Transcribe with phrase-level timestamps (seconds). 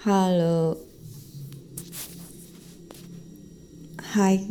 [0.00, 0.80] Halo.
[4.00, 4.48] Hai.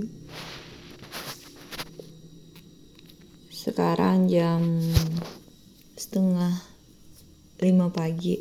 [3.50, 4.62] Sekarang jam
[5.98, 6.54] setengah
[7.66, 8.38] lima pagi.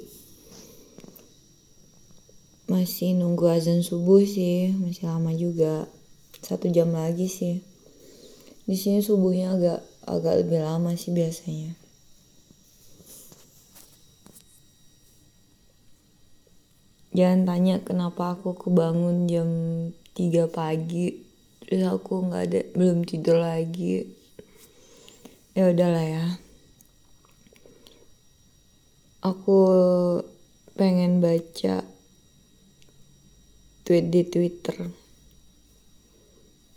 [2.68, 5.88] Masih nunggu azan subuh sih, masih lama juga.
[6.44, 7.64] Satu jam lagi sih.
[8.68, 11.72] Di sini subuhnya agak agak lebih lama sih biasanya.
[17.18, 19.50] Jangan tanya kenapa aku kebangun jam
[20.14, 21.18] 3 pagi
[21.66, 24.06] terus aku nggak ada belum tidur lagi.
[25.50, 26.26] Ya udahlah ya.
[29.26, 29.58] Aku
[30.78, 31.82] pengen baca
[33.82, 34.78] tweet di Twitter.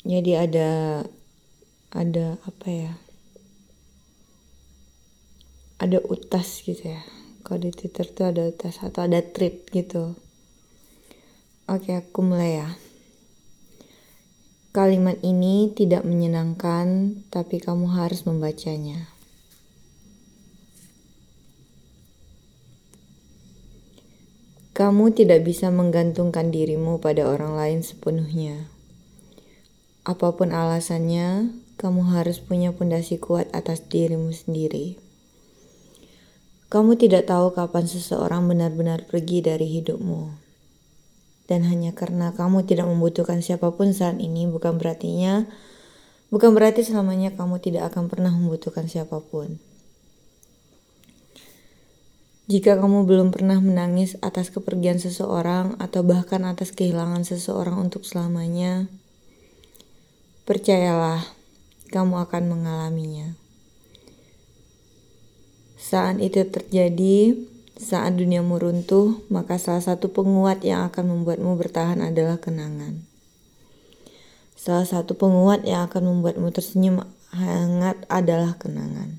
[0.01, 1.05] Jadi ada
[1.93, 2.97] ada apa ya?
[5.77, 7.05] Ada utas gitu ya.
[7.45, 10.17] Kalau di Twitter tuh ada utas atau ada tweet gitu
[11.71, 12.69] oke aku mulai ya
[14.75, 19.07] kalimat ini tidak menyenangkan tapi kamu harus membacanya
[24.71, 28.65] Kamu tidak bisa menggantungkan dirimu pada orang lain sepenuhnya.
[30.07, 34.97] Apa pun alasannya, kamu harus punya pondasi kuat atas dirimu sendiri.
[36.71, 40.50] Kamu tidak tahu kapan seseorang benar-benar pergi dari hidupmu.
[41.51, 45.51] Dan hanya karena kamu tidak membutuhkan siapa pun saat ini bukan berartinya
[46.31, 49.59] bukan berarti selamanya kamu tidak akan pernah membutuhkan siapa pun.
[52.47, 58.87] Jika kamu belum pernah menangis atas kepergian seseorang atau bahkan atas kehilangan seseorang untuk selamanya,
[60.43, 61.23] percayalah,
[61.91, 63.39] kamu akan mengalaminya.
[65.79, 67.39] Saat itu terjadi,
[67.81, 73.01] saat duniamu runtuh, maka salah satu penguat yang akan membuatmu bertahan adalah kenangan.
[74.53, 77.01] Salah satu penguat yang akan membuatmu tersenyum
[77.33, 79.17] hangat adalah kenangan.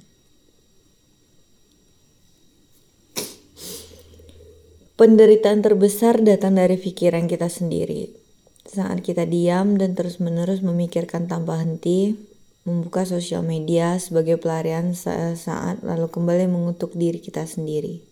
[4.94, 8.14] Penderitaan terbesar datang dari pikiran kita sendiri.
[8.62, 12.14] Saat kita diam dan terus-menerus memikirkan tanpa henti,
[12.62, 18.11] membuka sosial media sebagai pelarian saat lalu kembali mengutuk diri kita sendiri.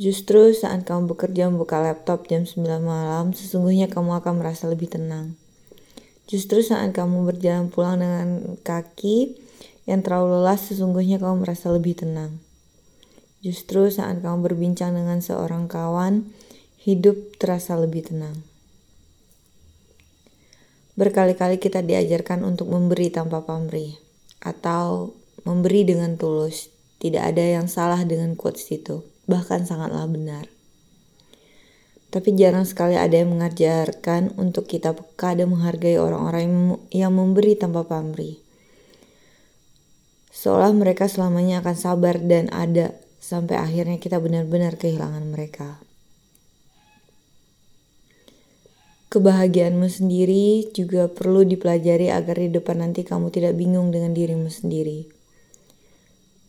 [0.00, 5.36] Justru saat kamu bekerja membuka laptop jam 9 malam, sesungguhnya kamu akan merasa lebih tenang.
[6.24, 9.36] Justru saat kamu berjalan pulang dengan kaki
[9.84, 12.40] yang terlalu lelah, sesungguhnya kamu merasa lebih tenang.
[13.44, 16.32] Justru saat kamu berbincang dengan seorang kawan,
[16.80, 18.40] hidup terasa lebih tenang.
[20.96, 24.00] Berkali-kali kita diajarkan untuk memberi tanpa pamrih
[24.40, 25.12] atau
[25.44, 26.72] memberi dengan tulus.
[27.04, 30.50] Tidak ada yang salah dengan quotes itu, bahkan sangatlah benar.
[32.10, 37.86] Tapi jarang sekali ada yang mengajarkan untuk kita peka dan menghargai orang-orang yang memberi tanpa
[37.86, 38.42] pamrih.
[40.34, 45.78] Seolah mereka selamanya akan sabar dan ada sampai akhirnya kita benar-benar kehilangan mereka.
[49.10, 55.06] Kebahagiaanmu sendiri juga perlu dipelajari agar di depan nanti kamu tidak bingung dengan dirimu sendiri.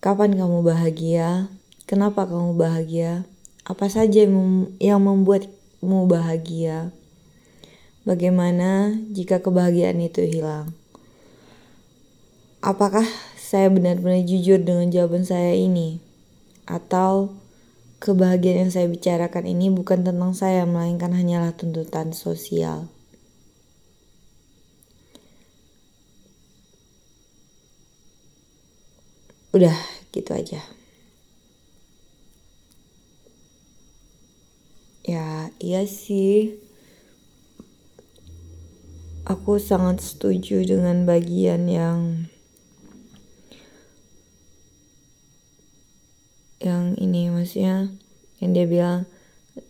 [0.01, 1.49] Kapan kamu bahagia?
[1.91, 3.27] Kenapa kamu bahagia?
[3.67, 4.23] Apa saja
[4.79, 6.95] yang membuatmu bahagia?
[8.07, 10.71] Bagaimana jika kebahagiaan itu hilang?
[12.63, 13.03] Apakah
[13.35, 15.99] saya benar-benar jujur dengan jawaban saya ini?
[16.63, 17.41] Atau
[18.01, 22.89] Kebahagiaan yang saya bicarakan ini bukan tentang saya, melainkan hanyalah tuntutan sosial.
[29.53, 29.77] Udah,
[30.09, 30.65] gitu aja.
[35.05, 36.57] Ya, iya sih.
[39.29, 42.25] Aku sangat setuju dengan bagian yang
[46.61, 47.89] yang ini maksudnya
[48.37, 48.99] yang dia bilang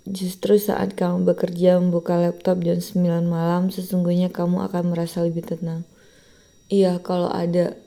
[0.04, 5.88] justru saat kamu bekerja membuka laptop jam 9 malam sesungguhnya kamu akan merasa lebih tenang
[6.68, 7.80] iya kalau ada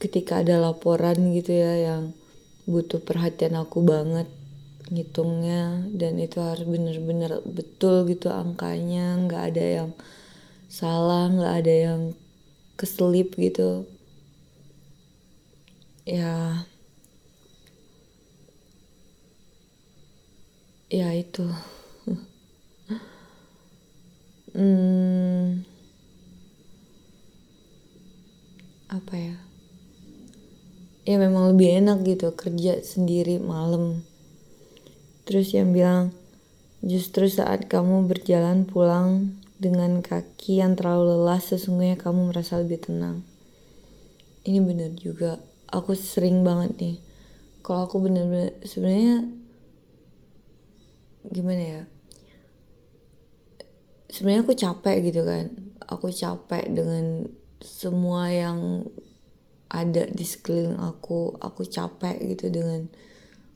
[0.00, 2.02] ketika ada laporan gitu ya yang
[2.64, 4.26] butuh perhatian aku banget
[4.92, 9.90] ngitungnya dan itu harus bener-bener betul gitu angkanya nggak ada yang
[10.80, 12.00] salah nggak ada yang
[12.80, 13.86] keselip gitu.
[16.06, 16.64] Ya.
[20.90, 21.44] Ya itu.
[24.54, 25.64] Hmm,
[28.88, 29.34] apa ya?
[31.04, 34.00] Ya memang lebih enak gitu kerja sendiri malam
[35.24, 36.12] Terus yang bilang,
[36.84, 43.24] justru saat kamu berjalan pulang dengan kaki yang terlalu lelah, sesungguhnya kamu merasa lebih tenang.
[44.44, 45.40] Ini benar juga.
[45.72, 46.96] Aku sering banget nih.
[47.64, 49.24] Kalau aku bener-bener sebenarnya
[51.32, 51.82] gimana ya?
[54.12, 55.48] Sebenarnya aku capek gitu kan.
[55.88, 57.32] Aku capek dengan
[57.64, 58.84] semua yang
[59.72, 62.86] ada di sekeliling aku aku capek gitu dengan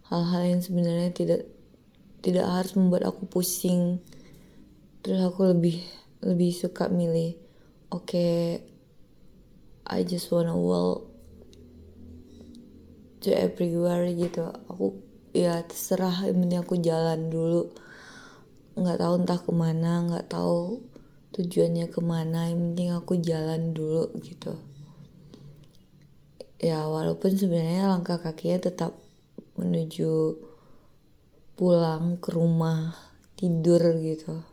[0.08, 1.46] hal-hal yang sebenarnya tidak
[2.22, 4.02] tidak harus membuat aku pusing.
[5.02, 5.78] Terus aku lebih
[6.18, 7.38] lebih suka milih
[7.94, 8.66] oke okay,
[9.86, 11.06] I just wanna walk
[13.22, 14.50] to everywhere gitu.
[14.68, 14.98] Aku
[15.32, 17.70] ya terserah yang aku jalan dulu.
[18.78, 20.82] Nggak tahu entah ke mana nggak tahu
[21.34, 24.58] tujuannya ke mana yang penting aku jalan dulu gitu.
[26.58, 28.98] Ya walaupun sebenarnya langkah kakinya tetap
[29.54, 30.34] menuju
[31.58, 32.94] pulang ke rumah
[33.34, 34.46] tidur gitu.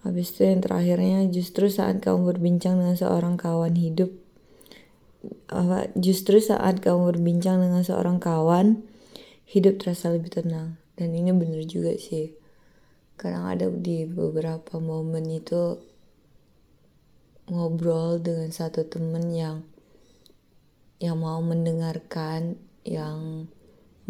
[0.00, 4.08] Habis itu yang terakhirnya justru saat kamu berbincang dengan seorang kawan hidup
[5.52, 8.80] apa justru saat kamu berbincang dengan seorang kawan
[9.44, 10.80] hidup terasa lebih tenang.
[10.96, 12.32] Dan ini bener juga sih.
[13.20, 15.76] Kadang ada di beberapa momen itu
[17.52, 19.68] ngobrol dengan satu temen yang
[21.02, 23.48] yang mau mendengarkan yang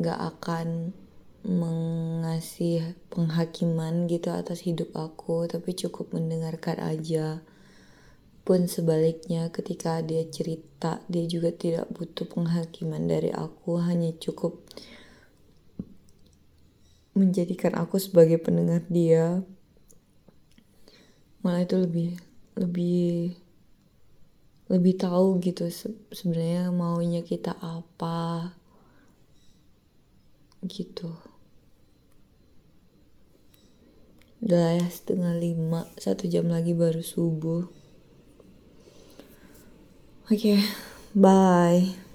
[0.01, 0.97] gak akan
[1.41, 7.41] mengasih penghakiman gitu atas hidup aku tapi cukup mendengarkan aja.
[8.45, 14.61] Pun sebaliknya ketika dia cerita dia juga tidak butuh penghakiman dari aku hanya cukup
[17.17, 19.45] menjadikan aku sebagai pendengar dia.
[21.41, 22.11] Malah itu lebih
[22.61, 23.33] lebih
[24.71, 25.67] lebih tahu gitu
[26.15, 28.55] sebenarnya maunya kita apa
[30.65, 31.17] gitu.
[34.41, 35.89] Udah ya setengah lima.
[36.01, 37.69] Satu jam lagi baru subuh.
[40.31, 40.59] Oke okay,
[41.13, 42.10] bye